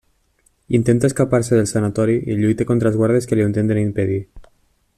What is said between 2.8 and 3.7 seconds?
els guardes que li ho